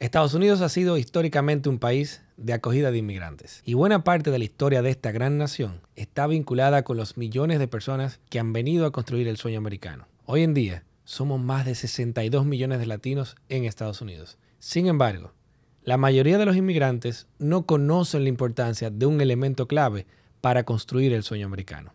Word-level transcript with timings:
Estados 0.00 0.32
Unidos 0.34 0.60
ha 0.60 0.68
sido 0.68 0.96
históricamente 0.96 1.68
un 1.68 1.80
país 1.80 2.22
de 2.36 2.52
acogida 2.52 2.92
de 2.92 2.98
inmigrantes 2.98 3.62
y 3.64 3.74
buena 3.74 4.04
parte 4.04 4.30
de 4.30 4.38
la 4.38 4.44
historia 4.44 4.80
de 4.80 4.90
esta 4.90 5.10
gran 5.10 5.38
nación 5.38 5.80
está 5.96 6.28
vinculada 6.28 6.84
con 6.84 6.96
los 6.96 7.16
millones 7.16 7.58
de 7.58 7.66
personas 7.66 8.20
que 8.30 8.38
han 8.38 8.52
venido 8.52 8.86
a 8.86 8.92
construir 8.92 9.26
el 9.26 9.38
sueño 9.38 9.58
americano. 9.58 10.06
Hoy 10.24 10.44
en 10.44 10.54
día 10.54 10.84
somos 11.02 11.40
más 11.40 11.66
de 11.66 11.74
62 11.74 12.46
millones 12.46 12.78
de 12.78 12.86
latinos 12.86 13.34
en 13.48 13.64
Estados 13.64 14.00
Unidos. 14.00 14.38
Sin 14.60 14.86
embargo, 14.86 15.32
la 15.82 15.96
mayoría 15.96 16.38
de 16.38 16.46
los 16.46 16.56
inmigrantes 16.56 17.26
no 17.40 17.66
conocen 17.66 18.22
la 18.22 18.28
importancia 18.28 18.90
de 18.90 19.06
un 19.06 19.20
elemento 19.20 19.66
clave 19.66 20.06
para 20.40 20.62
construir 20.62 21.12
el 21.12 21.24
sueño 21.24 21.46
americano, 21.46 21.92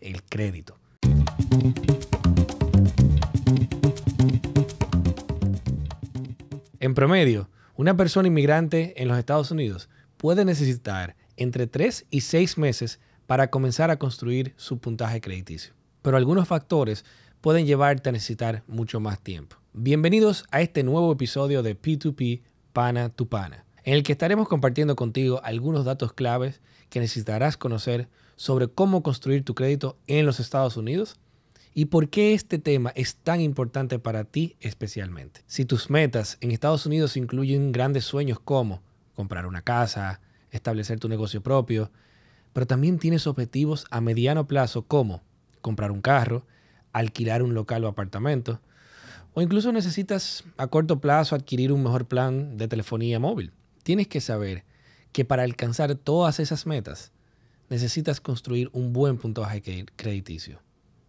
el 0.00 0.22
crédito. 0.22 0.76
En 6.82 6.94
promedio, 6.94 7.50
una 7.76 7.94
persona 7.94 8.28
inmigrante 8.28 8.94
en 9.02 9.06
los 9.06 9.18
Estados 9.18 9.50
Unidos 9.50 9.90
puede 10.16 10.46
necesitar 10.46 11.14
entre 11.36 11.66
3 11.66 12.06
y 12.08 12.22
6 12.22 12.56
meses 12.56 13.00
para 13.26 13.50
comenzar 13.50 13.90
a 13.90 13.98
construir 13.98 14.54
su 14.56 14.78
puntaje 14.78 15.20
crediticio. 15.20 15.74
Pero 16.00 16.16
algunos 16.16 16.48
factores 16.48 17.04
pueden 17.42 17.66
llevarte 17.66 18.08
a 18.08 18.12
necesitar 18.12 18.62
mucho 18.66 18.98
más 18.98 19.20
tiempo. 19.20 19.56
Bienvenidos 19.74 20.46
a 20.52 20.62
este 20.62 20.82
nuevo 20.82 21.12
episodio 21.12 21.62
de 21.62 21.78
P2P 21.78 22.40
Pana 22.72 23.10
tu 23.10 23.28
Pana, 23.28 23.66
en 23.84 23.92
el 23.92 24.02
que 24.02 24.12
estaremos 24.12 24.48
compartiendo 24.48 24.96
contigo 24.96 25.42
algunos 25.44 25.84
datos 25.84 26.14
claves 26.14 26.62
que 26.88 27.00
necesitarás 27.00 27.58
conocer 27.58 28.08
sobre 28.36 28.68
cómo 28.68 29.02
construir 29.02 29.44
tu 29.44 29.54
crédito 29.54 29.98
en 30.06 30.24
los 30.24 30.40
Estados 30.40 30.78
Unidos 30.78 31.18
y 31.74 31.86
por 31.86 32.08
qué 32.08 32.34
este 32.34 32.58
tema 32.58 32.92
es 32.94 33.16
tan 33.16 33.40
importante 33.40 33.98
para 33.98 34.24
ti 34.24 34.56
especialmente. 34.60 35.42
Si 35.46 35.64
tus 35.64 35.90
metas 35.90 36.36
en 36.40 36.50
Estados 36.50 36.86
Unidos 36.86 37.16
incluyen 37.16 37.72
grandes 37.72 38.04
sueños 38.04 38.40
como 38.40 38.82
comprar 39.14 39.46
una 39.46 39.62
casa, 39.62 40.20
establecer 40.50 40.98
tu 40.98 41.08
negocio 41.08 41.42
propio, 41.42 41.90
pero 42.52 42.66
también 42.66 42.98
tienes 42.98 43.26
objetivos 43.26 43.86
a 43.90 44.00
mediano 44.00 44.46
plazo 44.46 44.82
como 44.82 45.22
comprar 45.60 45.92
un 45.92 46.00
carro, 46.00 46.46
alquilar 46.92 47.42
un 47.42 47.54
local 47.54 47.84
o 47.84 47.88
apartamento, 47.88 48.60
o 49.34 49.42
incluso 49.42 49.70
necesitas 49.70 50.44
a 50.56 50.66
corto 50.66 51.00
plazo 51.00 51.36
adquirir 51.36 51.72
un 51.72 51.84
mejor 51.84 52.06
plan 52.06 52.56
de 52.56 52.66
telefonía 52.66 53.20
móvil. 53.20 53.52
Tienes 53.84 54.08
que 54.08 54.20
saber 54.20 54.64
que 55.12 55.24
para 55.24 55.44
alcanzar 55.44 55.94
todas 55.94 56.40
esas 56.40 56.66
metas 56.66 57.12
necesitas 57.68 58.20
construir 58.20 58.68
un 58.72 58.92
buen 58.92 59.16
puntaje 59.18 59.86
crediticio. 59.94 60.60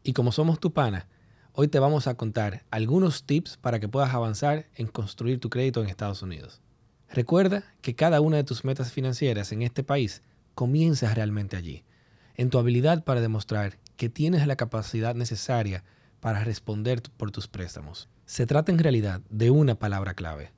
Y 0.04 0.14
como 0.14 0.32
somos 0.32 0.60
tu 0.60 0.74
pana, 0.74 1.08
hoy 1.54 1.68
te 1.68 1.80
vamos 1.80 2.08
a 2.08 2.16
contar 2.16 2.66
algunos 2.72 3.24
tips 3.24 3.58
para 3.58 3.80
que 3.80 3.88
puedas 3.88 4.14
avanzar 4.14 4.68
en 4.76 4.88
construir 4.88 5.40
tu 5.40 5.50
crédito 5.50 5.82
en 5.82 5.90
Estados 5.90 6.24
Unidos. 6.24 6.62
Recuerda 7.10 7.64
que 7.82 7.94
cada 7.94 8.22
una 8.22 8.38
de 8.38 8.44
tus 8.44 8.64
metas 8.64 8.92
financieras 8.92 9.52
en 9.52 9.62
este 9.62 9.84
país 9.84 10.24
comienza 10.56 11.14
realmente 11.14 11.56
allí, 11.56 11.84
en 12.36 12.50
tu 12.50 12.58
habilidad 12.58 13.04
para 13.04 13.22
demostrar 13.22 13.78
que 13.96 14.10
tienes 14.10 14.48
la 14.48 14.56
capacidad 14.56 15.14
necesaria 15.14 15.84
para 16.20 16.44
responder 16.44 17.04
por 17.18 17.32
tus 17.32 17.48
préstamos. 17.48 18.10
Se 18.26 18.48
trata 18.48 18.72
en 18.72 18.80
realidad 18.80 19.22
de 19.30 19.52
una 19.52 19.76
palabra 19.76 20.14
clave, 20.14 20.52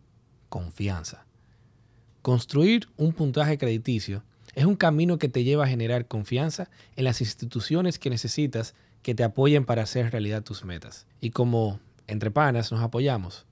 confianza. 0.47 1.25
Construir 2.21 2.87
un 2.95 3.11
puntaje 3.11 3.57
crediticio 3.57 4.23
es 4.53 4.65
un 4.65 4.75
camino 4.75 5.17
que 5.17 5.27
te 5.27 5.43
lleva 5.43 5.65
a 5.65 5.67
generar 5.67 6.07
confianza 6.07 6.69
en 6.95 7.03
las 7.03 7.19
instituciones 7.19 7.99
que 7.99 8.09
necesitas 8.09 8.75
que 9.03 9.13
te 9.13 9.23
apoyen 9.23 9.65
para 9.65 9.83
hacer 9.83 10.11
realidad 10.11 10.43
tus 10.43 10.65
metas. 10.65 11.05
Y 11.21 11.29
como 11.29 11.79
entre 12.07 12.31
panas 12.31 12.71
nos 12.71 12.81
apoyamos, 12.81 13.45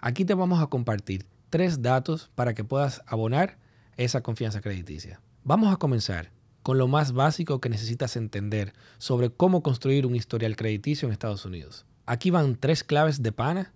aquí 0.00 0.24
te 0.24 0.34
vamos 0.34 0.62
a 0.62 0.68
compartir 0.68 1.26
tres 1.50 1.82
datos 1.82 2.30
para 2.34 2.54
que 2.54 2.62
puedas 2.62 3.02
abonar 3.06 3.58
esa 3.96 4.22
confianza 4.22 4.60
crediticia. 4.60 5.20
Vamos 5.42 5.72
a 5.72 5.76
comenzar 5.76 6.30
con 6.62 6.78
lo 6.78 6.86
más 6.86 7.12
básico 7.12 7.60
que 7.60 7.70
necesitas 7.70 8.16
entender 8.16 8.74
sobre 8.98 9.30
cómo 9.30 9.62
construir 9.62 10.04
un 10.06 10.14
historial 10.14 10.54
crediticio 10.54 11.08
en 11.08 11.12
Estados 11.12 11.44
Unidos. 11.44 11.86
Aquí 12.04 12.30
van 12.30 12.56
tres 12.56 12.84
claves 12.84 13.22
de 13.22 13.32
pana 13.32 13.72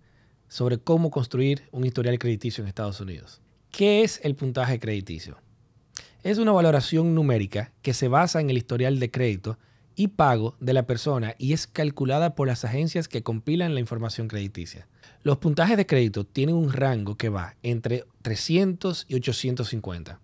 sobre 0.48 0.78
cómo 0.78 1.10
construir 1.10 1.62
un 1.72 1.86
historial 1.86 2.18
crediticio 2.18 2.62
en 2.62 2.68
Estados 2.68 3.00
Unidos. 3.00 3.40
¿Qué 3.70 4.02
es 4.02 4.20
el 4.22 4.34
puntaje 4.34 4.78
crediticio? 4.78 5.38
Es 6.22 6.36
una 6.36 6.52
valoración 6.52 7.14
numérica 7.14 7.72
que 7.80 7.94
se 7.94 8.08
basa 8.08 8.40
en 8.40 8.50
el 8.50 8.58
historial 8.58 9.00
de 9.00 9.10
crédito 9.10 9.58
y 9.96 10.08
pago 10.08 10.56
de 10.60 10.72
la 10.72 10.86
persona 10.86 11.34
y 11.38 11.52
es 11.52 11.66
calculada 11.66 12.34
por 12.34 12.48
las 12.48 12.64
agencias 12.64 13.08
que 13.08 13.22
compilan 13.22 13.74
la 13.74 13.80
información 13.80 14.28
crediticia. 14.28 14.88
Los 15.22 15.38
puntajes 15.38 15.76
de 15.76 15.86
crédito 15.86 16.24
tienen 16.24 16.56
un 16.56 16.72
rango 16.72 17.16
que 17.16 17.28
va 17.28 17.54
entre 17.62 18.04
300 18.22 19.06
y 19.08 19.14
850. 19.14 20.20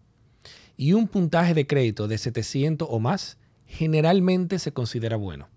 Y 0.77 0.93
un 0.93 1.09
puntaje 1.09 1.55
de 1.55 1.67
crédito 1.67 2.09
de 2.09 2.19
700 2.19 2.89
o 2.91 2.99
más 2.99 3.39
generalmente 3.67 4.59
se 4.59 4.73
considera 4.73 5.17
bueno. 5.17 5.49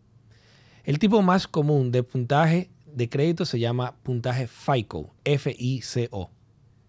El 0.83 0.99
tipo 0.99 1.21
más 1.21 1.47
común 1.47 1.91
de 1.91 2.03
puntaje 2.03 2.69
de 2.85 3.09
crédito 3.09 3.45
se 3.45 3.59
llama 3.59 3.95
puntaje 4.03 4.47
FICO, 4.47 5.13
F-I-C-O. 5.23 6.29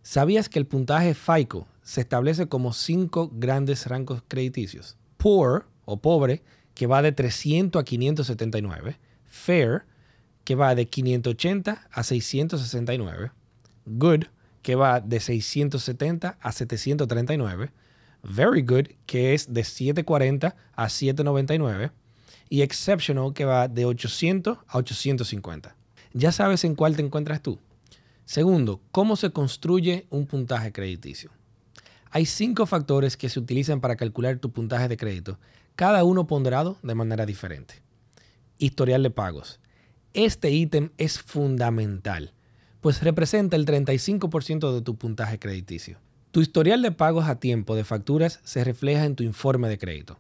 ¿Sabías 0.03 0.49
que 0.49 0.59
el 0.59 0.67
puntaje 0.67 1.15
FICO 1.15 1.67
se 1.83 2.01
establece 2.01 2.49
como 2.49 2.73
cinco 2.73 3.31
grandes 3.33 3.87
rangos 3.87 4.23
crediticios? 4.27 4.97
Poor 5.17 5.67
o 5.85 6.01
pobre 6.01 6.43
que 6.75 6.87
va 6.87 7.03
de 7.03 7.13
300 7.13 7.81
a 7.81 7.85
579, 7.85 8.99
Fair, 9.25 9.85
que 10.45 10.55
va 10.55 10.75
de 10.75 10.87
580 10.87 11.89
a 11.91 12.03
669, 12.03 13.31
Good, 13.87 14.25
que 14.63 14.75
va 14.75 15.01
de 15.01 15.21
670 15.21 16.39
a 16.41 16.53
739, 16.53 17.71
Very 18.23 18.63
Good, 18.63 18.89
que 19.07 19.35
es 19.35 19.53
de 19.53 19.65
740 19.65 20.55
a 20.75 20.89
799, 20.89 21.91
y 22.49 22.63
Exceptional, 22.63 23.33
que 23.33 23.45
va 23.45 23.69
de 23.69 23.85
800 23.85 24.59
a 24.67 24.79
850. 24.79 25.77
Ya 26.13 26.33
sabes 26.33 26.65
en 26.65 26.75
cuál 26.75 26.97
te 26.97 27.03
encuentras 27.03 27.43
tú. 27.43 27.59
Segundo, 28.25 28.81
¿cómo 28.93 29.17
se 29.17 29.31
construye 29.31 30.07
un 30.11 30.27
puntaje 30.27 30.73
crediticio? 30.73 31.31
Hay 32.11 32.27
cinco 32.27 32.67
factores 32.67 33.17
que 33.17 33.31
se 33.31 33.41
utilizan 33.41 33.81
para 33.81 33.97
calcular 33.97 34.39
tu 34.39 34.53
puntaje 34.53 34.87
de 34.87 34.99
crédito 34.99 35.39
cada 35.77 36.05
uno 36.05 36.27
ponderado 36.27 36.77
de 36.83 36.95
manera 36.95 37.25
diferente. 37.27 37.83
Historial 38.59 39.03
de 39.03 39.11
pagos. 39.11 39.59
Este 40.13 40.51
ítem 40.51 40.91
es 40.99 41.19
fundamental, 41.19 42.35
pues 42.81 43.03
representa 43.03 43.57
el 43.57 43.65
35% 43.65 44.75
de 44.75 44.83
tu 44.83 44.97
puntaje 44.97 45.39
crediticio. 45.39 45.99
Tu 46.31 46.43
historial 46.43 46.83
de 46.83 46.93
pagos 46.93 47.27
a 47.27 47.41
tiempo 47.41 47.75
de 47.75 47.85
facturas 47.85 48.41
se 48.45 48.65
refleja 48.65 49.05
en 49.05 49.17
tu 49.17 49.23
informe 49.23 49.69
de 49.69 49.79
crédito. 49.79 50.19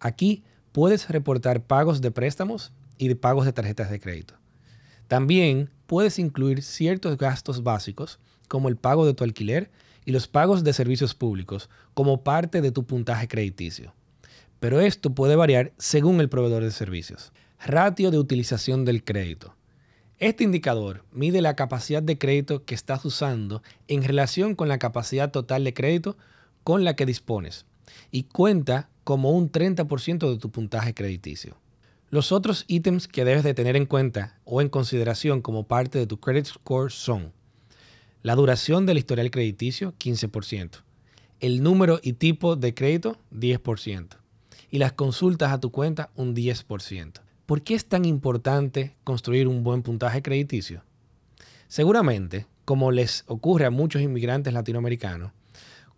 Aquí 0.00 0.42
puedes 0.72 1.08
reportar 1.08 1.64
pagos 1.64 2.00
de 2.00 2.10
préstamos 2.10 2.72
y 2.98 3.08
de 3.08 3.16
pagos 3.16 3.44
de 3.44 3.52
tarjetas 3.52 3.90
de 3.90 4.00
crédito. 4.00 4.34
También 5.06 5.70
puedes 5.86 6.18
incluir 6.18 6.62
ciertos 6.62 7.16
gastos 7.16 7.62
básicos 7.62 8.18
como 8.48 8.68
el 8.68 8.76
pago 8.76 9.06
de 9.06 9.14
tu 9.14 9.22
alquiler 9.22 9.70
y 10.04 10.10
los 10.10 10.26
pagos 10.26 10.64
de 10.64 10.72
servicios 10.72 11.14
públicos 11.14 11.70
como 11.94 12.24
parte 12.24 12.60
de 12.60 12.72
tu 12.72 12.84
puntaje 12.84 13.28
crediticio 13.28 13.94
pero 14.62 14.80
esto 14.80 15.10
puede 15.10 15.34
variar 15.34 15.72
según 15.76 16.20
el 16.20 16.28
proveedor 16.28 16.62
de 16.62 16.70
servicios. 16.70 17.32
Ratio 17.66 18.12
de 18.12 18.20
utilización 18.20 18.84
del 18.84 19.02
crédito. 19.02 19.56
Este 20.20 20.44
indicador 20.44 21.04
mide 21.10 21.42
la 21.42 21.56
capacidad 21.56 22.00
de 22.00 22.16
crédito 22.16 22.64
que 22.64 22.76
estás 22.76 23.04
usando 23.04 23.60
en 23.88 24.04
relación 24.04 24.54
con 24.54 24.68
la 24.68 24.78
capacidad 24.78 25.32
total 25.32 25.64
de 25.64 25.74
crédito 25.74 26.16
con 26.62 26.84
la 26.84 26.94
que 26.94 27.06
dispones 27.06 27.66
y 28.12 28.22
cuenta 28.22 28.88
como 29.02 29.32
un 29.32 29.50
30% 29.50 30.30
de 30.30 30.38
tu 30.38 30.52
puntaje 30.52 30.94
crediticio. 30.94 31.56
Los 32.10 32.30
otros 32.30 32.64
ítems 32.68 33.08
que 33.08 33.24
debes 33.24 33.42
de 33.42 33.54
tener 33.54 33.74
en 33.74 33.86
cuenta 33.86 34.38
o 34.44 34.60
en 34.60 34.68
consideración 34.68 35.42
como 35.42 35.66
parte 35.66 35.98
de 35.98 36.06
tu 36.06 36.20
credit 36.20 36.46
score 36.46 36.92
son 36.92 37.32
la 38.22 38.36
duración 38.36 38.86
del 38.86 38.98
historial 38.98 39.32
crediticio, 39.32 39.92
15%, 39.98 40.82
el 41.40 41.64
número 41.64 41.98
y 42.00 42.12
tipo 42.12 42.54
de 42.54 42.74
crédito, 42.74 43.18
10%, 43.32 44.21
y 44.72 44.78
las 44.78 44.92
consultas 44.92 45.52
a 45.52 45.60
tu 45.60 45.70
cuenta 45.70 46.10
un 46.16 46.34
10%. 46.34 47.20
¿Por 47.44 47.62
qué 47.62 47.74
es 47.74 47.84
tan 47.84 48.06
importante 48.06 48.96
construir 49.04 49.46
un 49.46 49.62
buen 49.62 49.82
puntaje 49.82 50.22
crediticio? 50.22 50.82
Seguramente, 51.68 52.46
como 52.64 52.90
les 52.90 53.24
ocurre 53.26 53.66
a 53.66 53.70
muchos 53.70 54.00
inmigrantes 54.00 54.54
latinoamericanos, 54.54 55.30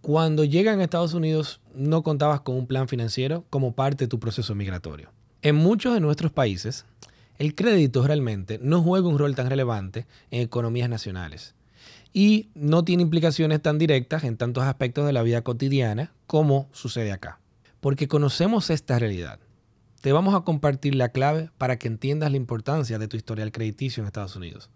cuando 0.01 0.45
llegan 0.45 0.81
a 0.81 0.85
Estados 0.85 1.15
Unidos 1.15 1.61
no 1.73 2.03
contabas 2.03 2.41
con 2.41 2.57
un 2.57 2.67
plan 2.67 2.89
financiero 2.89 3.45
como 3.49 3.75
parte 3.75 4.05
de 4.05 4.09
tu 4.09 4.19
proceso 4.19 4.57
migratorio. 4.57 5.11
En 5.41 5.55
muchos 5.55 5.95
de 5.95 6.01
nuestros 6.01 6.33
países, 6.33 6.85
el 7.39 7.55
crédito 7.55 8.05
realmente 8.05 8.59
no 8.61 8.83
juega 8.83 9.07
un 9.07 9.19
rol 9.19 9.37
tan 9.37 9.49
relevante 9.49 10.07
en 10.33 10.43
economías 10.43 10.89
nacionales 10.91 11.55
y 12.13 12.49
no 12.57 12.85
tiene 12.85 13.05
implicaciones 13.05 13.63
tan 13.63 13.79
directas 13.79 14.25
en 14.25 14.37
tantos 14.37 14.65
aspectos 14.65 15.07
de 15.07 15.13
la 15.13 15.23
vida 15.23 15.43
cotidiana 15.43 16.13
como 16.27 16.69
sucede 16.73 17.13
acá 17.13 17.39
porque 17.85 18.09
conocemos 18.09 18.71
esta 18.71 18.99
realidad. 18.99 19.41
Te 20.01 20.15
vamos 20.15 20.35
a 20.35 20.41
compartir 20.41 20.95
la 20.95 21.11
clave 21.11 21.51
para 21.59 21.79
que 21.79 21.87
entiendas 21.87 22.31
la 22.31 22.39
importancia 22.39 22.99
de 22.99 23.09
tu 23.09 23.19
historial 23.19 23.53
crediticio 23.53 24.01
en 24.01 24.07
Estados 24.07 24.37
Unidos. 24.37 24.71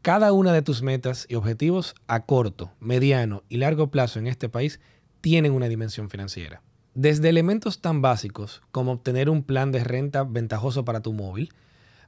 Cada 0.00 0.32
una 0.32 0.50
de 0.50 0.62
tus 0.62 0.80
metas 0.80 1.26
y 1.28 1.34
objetivos 1.34 1.94
a 2.06 2.24
corto, 2.24 2.72
mediano 2.80 3.42
y 3.50 3.58
largo 3.58 3.90
plazo 3.90 4.18
en 4.18 4.26
este 4.26 4.48
país 4.48 4.80
tienen 5.20 5.52
una 5.52 5.68
dimensión 5.68 6.08
financiera. 6.08 6.62
Desde 6.94 7.28
elementos 7.28 7.82
tan 7.82 8.00
básicos 8.00 8.62
como 8.72 8.92
obtener 8.92 9.28
un 9.28 9.42
plan 9.42 9.70
de 9.70 9.84
renta 9.84 10.24
ventajoso 10.24 10.86
para 10.86 11.02
tu 11.02 11.12
móvil, 11.12 11.52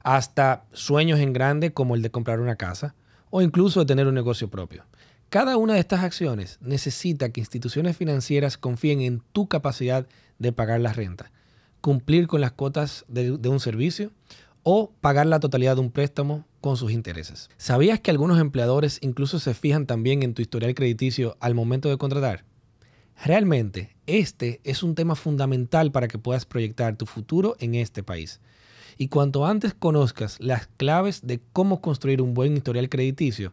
hasta 0.01 0.65
sueños 0.73 1.19
en 1.19 1.33
grande 1.33 1.71
como 1.71 1.93
el 1.93 2.01
de 2.01 2.09
comprar 2.09 2.39
una 2.39 2.55
casa 2.55 2.95
o 3.29 3.43
incluso 3.43 3.81
de 3.81 3.85
tener 3.85 4.07
un 4.07 4.15
negocio 4.15 4.49
propio. 4.49 4.85
Cada 5.29 5.57
una 5.57 5.73
de 5.73 5.81
estas 5.81 6.05
acciones 6.05 6.57
necesita 6.61 7.29
que 7.33 7.41
instituciones 7.41 7.97
financieras 7.97 8.57
confíen 8.57 9.01
en 9.01 9.21
tu 9.33 9.49
capacidad 9.49 10.07
de 10.39 10.53
pagar 10.53 10.79
la 10.79 10.93
renta, 10.93 11.33
cumplir 11.81 12.27
con 12.27 12.39
las 12.39 12.53
cuotas 12.53 13.03
de, 13.09 13.31
un 13.31 13.59
servicio 13.59 14.13
o 14.63 14.93
pagar 15.01 15.25
la 15.25 15.41
totalidad 15.41 15.75
de 15.75 15.81
un 15.81 15.91
préstamo 15.91 16.45
con 16.61 16.77
sus 16.77 16.93
intereses. 16.93 17.49
¿Sabías 17.57 17.99
que 17.99 18.09
algunos 18.09 18.39
empleadores 18.39 18.99
incluso 19.01 19.39
se 19.39 19.53
fijan 19.53 19.85
también 19.85 20.23
en 20.23 20.33
tu 20.33 20.41
historial 20.41 20.73
crediticio 20.73 21.35
al 21.41 21.55
momento 21.55 21.89
de 21.89 21.97
contratar? 21.97 22.45
Realmente, 23.21 23.97
este 24.05 24.61
es 24.63 24.81
un 24.81 24.95
tema 24.95 25.15
fundamental 25.15 25.91
para 25.91 26.07
que 26.07 26.19
puedas 26.19 26.45
proyectar 26.45 26.95
tu 26.95 27.05
futuro 27.05 27.57
en 27.59 27.75
este 27.75 28.01
país. 28.01 28.39
Y 28.97 29.09
cuanto 29.09 29.45
antes 29.45 29.73
conozcas 29.73 30.37
las 30.39 30.67
claves 30.77 31.27
de 31.27 31.41
cómo 31.51 31.81
construir 31.81 32.21
un 32.21 32.33
buen 32.33 32.55
historial 32.55 32.87
crediticio, 32.87 33.51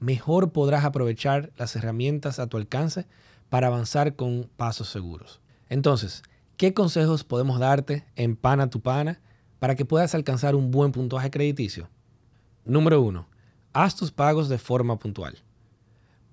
mejor 0.00 0.52
podrás 0.52 0.84
aprovechar 0.84 1.52
las 1.56 1.74
herramientas 1.76 2.38
a 2.38 2.46
tu 2.46 2.56
alcance 2.56 3.06
para 3.48 3.68
avanzar 3.68 4.16
con 4.16 4.50
pasos 4.56 4.88
seguros. 4.88 5.40
Entonces, 5.68 6.22
¿qué 6.56 6.74
consejos 6.74 7.24
podemos 7.24 7.58
darte 7.58 8.04
en 8.16 8.36
Pana 8.36 8.70
tu 8.70 8.80
Pana 8.80 9.20
para 9.58 9.74
que 9.74 9.84
puedas 9.84 10.14
alcanzar 10.14 10.54
un 10.54 10.70
buen 10.70 10.92
puntaje 10.92 11.30
crediticio? 11.30 11.88
Número 12.64 13.00
1. 13.00 13.28
Haz 13.72 13.96
tus 13.96 14.10
pagos 14.10 14.48
de 14.48 14.58
forma 14.58 14.98
puntual. 14.98 15.42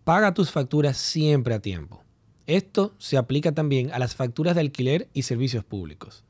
Paga 0.04 0.34
tus 0.34 0.52
facturas 0.52 0.98
siempre 0.98 1.54
a 1.54 1.60
tiempo. 1.60 2.04
Esto 2.48 2.94
se 2.98 3.18
aplica 3.18 3.52
también 3.52 3.92
a 3.92 4.00
las 4.00 4.16
facturas 4.16 4.56
de 4.56 4.62
alquiler 4.62 5.10
y 5.13 5.24
servicios 5.24 5.63
públicos. 5.63 6.24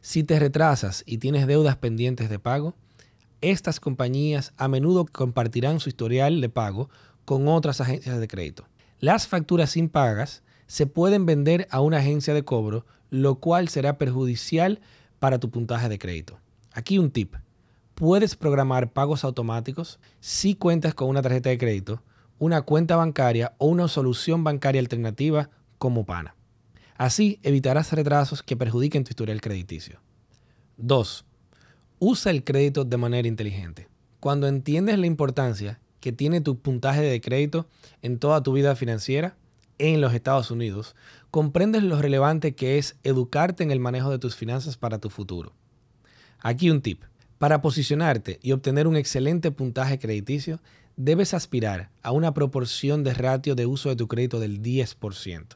Si 0.00 0.22
te 0.22 0.38
retrasas 0.38 1.02
y 1.06 1.18
tienes 1.18 1.46
deudas 1.46 1.76
pendientes 1.76 2.30
de 2.30 2.38
pago, 2.38 2.74
estas 3.40 3.80
compañías 3.80 4.52
a 4.56 4.68
menudo 4.68 5.06
compartirán 5.06 5.80
su 5.80 5.88
historial 5.88 6.40
de 6.40 6.48
pago 6.48 6.90
con 7.24 7.48
otras 7.48 7.80
agencias 7.80 8.18
de 8.18 8.28
crédito. 8.28 8.66
Las 9.00 9.28
facturas 9.28 9.70
sin 9.70 9.88
pagas 9.88 10.42
se 10.66 10.86
pueden 10.86 11.26
vender 11.26 11.68
a 11.70 11.80
una 11.80 11.98
agencia 11.98 12.34
de 12.34 12.44
cobro, 12.44 12.84
lo 13.10 13.36
cual 13.36 13.68
será 13.68 13.98
perjudicial 13.98 14.80
para 15.18 15.38
tu 15.38 15.50
puntaje 15.50 15.88
de 15.88 15.98
crédito. 15.98 16.38
Aquí 16.72 16.98
un 16.98 17.10
tip. 17.10 17.34
Puedes 17.94 18.36
programar 18.36 18.92
pagos 18.92 19.24
automáticos 19.24 19.98
si 20.20 20.54
cuentas 20.54 20.94
con 20.94 21.08
una 21.08 21.22
tarjeta 21.22 21.50
de 21.50 21.58
crédito 21.58 22.02
una 22.38 22.62
cuenta 22.62 22.96
bancaria 22.96 23.54
o 23.58 23.66
una 23.66 23.88
solución 23.88 24.44
bancaria 24.44 24.80
alternativa 24.80 25.50
como 25.78 26.04
PANA. 26.04 26.34
Así 26.96 27.38
evitarás 27.42 27.92
retrasos 27.92 28.42
que 28.42 28.56
perjudiquen 28.56 29.04
tu 29.04 29.10
historial 29.10 29.40
crediticio. 29.40 30.00
2. 30.76 31.24
Usa 32.00 32.30
el 32.30 32.44
crédito 32.44 32.84
de 32.84 32.96
manera 32.96 33.26
inteligente. 33.26 33.88
Cuando 34.20 34.46
entiendes 34.46 34.98
la 35.00 35.06
importancia 35.06 35.80
que 35.98 36.12
tiene 36.12 36.40
tu 36.40 36.56
puntaje 36.60 37.02
de 37.02 37.20
crédito 37.20 37.66
en 38.02 38.20
toda 38.20 38.40
tu 38.42 38.52
vida 38.52 38.76
financiera 38.76 39.36
en 39.78 40.00
los 40.00 40.14
Estados 40.14 40.52
Unidos, 40.52 40.94
comprendes 41.32 41.82
lo 41.82 42.00
relevante 42.00 42.54
que 42.54 42.78
es 42.78 42.96
educarte 43.02 43.64
en 43.64 43.72
el 43.72 43.80
manejo 43.80 44.10
de 44.10 44.20
tus 44.20 44.36
finanzas 44.36 44.76
para 44.76 45.00
tu 45.00 45.10
futuro. 45.10 45.54
Aquí 46.38 46.70
un 46.70 46.82
tip. 46.82 47.02
Para 47.38 47.62
posicionarte 47.62 48.38
y 48.42 48.52
obtener 48.52 48.86
un 48.86 48.96
excelente 48.96 49.50
puntaje 49.50 49.98
crediticio, 49.98 50.60
debes 50.96 51.34
aspirar 51.34 51.90
a 52.02 52.12
una 52.12 52.32
proporción 52.32 53.02
de 53.02 53.14
ratio 53.14 53.56
de 53.56 53.66
uso 53.66 53.88
de 53.88 53.96
tu 53.96 54.06
crédito 54.06 54.38
del 54.38 54.62
10%. 54.62 55.46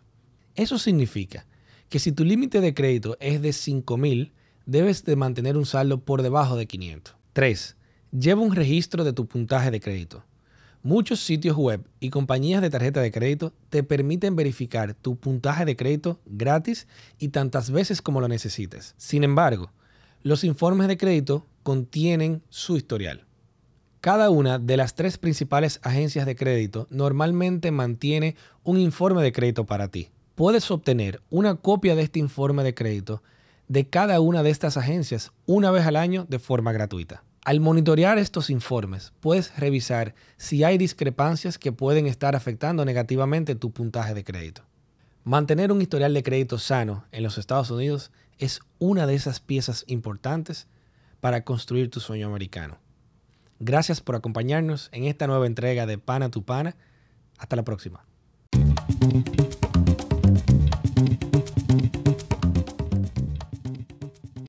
Eso 0.57 0.79
significa 0.79 1.47
que 1.89 2.01
si 2.01 2.11
tu 2.11 2.25
límite 2.25 2.61
de 2.61 2.75
crédito 2.75 3.17
es 3.21 3.43
de 3.43 3.51
5.000, 3.51 4.33
debes 4.67 5.05
de 5.05 5.17
mantener 5.17 5.57
un 5.57 5.67
saldo 5.67 6.01
por 6.01 6.23
debajo 6.23 6.57
de 6.57 6.67
500. 6.67 7.17
3. 7.33 7.77
Lleva 8.13 8.43
un 8.43 8.55
registro 8.55 9.05
de 9.05 9.13
tu 9.13 9.27
puntaje 9.27 9.71
de 9.71 9.81
crédito. 9.81 10.25
Muchos 10.83 11.21
sitios 11.21 11.57
web 11.57 11.87
y 12.01 12.11
compañías 12.11 12.61
de 12.61 12.69
tarjeta 12.69 13.01
de 13.01 13.13
crédito 13.13 13.53
te 13.71 13.85
permiten 13.85 14.35
verificar 14.35 14.95
tu 14.95 15.17
puntaje 15.17 15.65
de 15.65 15.77
crédito 15.77 16.21
gratis 16.27 16.89
y 17.19 17.29
tantas 17.29 17.71
veces 17.71 18.03
como 18.03 18.21
lo 18.21 18.27
necesites. 18.27 18.95
Sin 18.97 19.23
embargo, 19.23 19.71
los 20.23 20.43
informes 20.43 20.89
de 20.89 20.97
crédito 20.97 21.47
contienen 21.63 22.43
su 22.49 22.77
historial. 22.77 23.25
Cada 24.01 24.31
una 24.31 24.59
de 24.59 24.77
las 24.77 24.97
tres 24.97 25.19
principales 25.19 25.79
agencias 25.85 26.27
de 26.27 26.35
crédito 26.35 26.89
normalmente 26.91 27.71
mantiene 27.71 28.35
un 28.65 28.77
informe 28.77 29.23
de 29.23 29.31
crédito 29.31 29.65
para 29.65 29.87
ti. 29.87 30.09
Puedes 30.35 30.69
obtener 30.73 31.23
una 31.31 31.55
copia 31.55 31.95
de 31.95 32.03
este 32.03 32.19
informe 32.19 32.65
de 32.65 32.75
crédito 32.75 33.23
de 33.69 33.89
cada 33.89 34.21
una 34.21 34.43
de 34.43 34.51
estas 34.51 34.77
agencias 34.77 35.33
una 35.47 35.71
vez 35.71 35.87
al 35.87 35.97
año 35.97 36.27
de 36.29 36.39
forma 36.39 36.73
gratuita. 36.73 37.25
Al 37.45 37.59
monitorear 37.59 38.19
estos 38.19 38.51
informes, 38.51 39.13
puedes 39.21 39.57
revisar 39.59 40.15
si 40.37 40.63
hay 40.63 40.79
discrepancias 40.79 41.59
que 41.59 41.73
pueden 41.73 42.07
estar 42.07 42.37
afectando 42.37 42.85
negativamente 42.85 43.57
tu 43.57 43.73
puntaje 43.73 44.15
de 44.15 44.23
crédito. 44.23 44.63
Mantener 45.25 45.73
un 45.73 45.83
historial 45.83 46.15
de 46.15 46.23
crédito 46.23 46.59
sano 46.59 47.05
en 47.11 47.23
los 47.23 47.39
Estados 47.39 47.71
Unidos 47.71 48.13
es 48.39 48.61
una 48.79 49.07
de 49.07 49.15
esas 49.15 49.41
piezas 49.41 49.85
importantes 49.87 50.69
para 51.21 51.45
construir 51.45 51.91
tu 51.91 52.01
sueño 52.01 52.29
americano. 52.29 52.79
Gracias 53.59 54.01
por 54.01 54.17
acompañarnos 54.17 54.89
en 54.93 55.05
esta 55.05 55.27
nueva 55.27 55.47
entrega 55.47 55.87
de 55.87 55.99
Pana 55.99 56.31
tu 56.31 56.45
Pana. 56.45 56.77
Hasta 57.39 57.57
la 57.57 57.63
próxima. 57.65 58.05